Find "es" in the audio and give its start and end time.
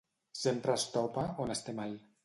0.79-0.87, 1.59-1.65